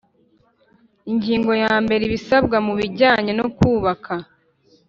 [1.11, 4.13] Ingingo yambere Ibisabwa mu bijyanye no kubaka